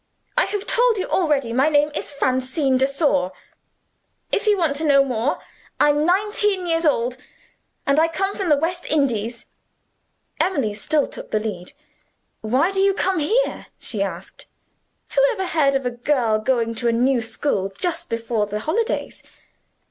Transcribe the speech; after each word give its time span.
I 0.35 0.45
have 0.45 0.65
told 0.65 0.97
you 0.97 1.05
already 1.07 1.53
my 1.53 1.69
name 1.69 1.91
is 1.93 2.11
Francine 2.11 2.75
de 2.75 2.87
Sor. 2.87 3.31
If 4.31 4.47
want 4.49 4.75
to 4.77 4.83
know 4.83 5.05
more, 5.05 5.37
I'm 5.79 6.07
nineteen 6.07 6.65
years 6.65 6.87
old, 6.87 7.17
and 7.85 7.99
I 7.99 8.07
come 8.07 8.35
from 8.35 8.49
the 8.49 8.57
West 8.57 8.87
Indies." 8.87 9.45
Emily 10.39 10.73
still 10.73 11.05
took 11.05 11.29
the 11.29 11.37
lead. 11.37 11.73
"Why 12.41 12.71
do 12.71 12.79
you 12.79 12.95
come 12.95 13.19
here?" 13.19 13.67
she 13.77 14.01
asked. 14.01 14.47
"Who 15.13 15.21
ever 15.33 15.45
heard 15.45 15.75
of 15.75 15.85
a 15.85 15.91
girl 15.91 16.39
joining 16.43 16.75
a 16.83 16.91
new 16.91 17.21
school 17.21 17.71
just 17.77 18.09
before 18.09 18.47
the 18.47 18.61
holidays? 18.61 19.21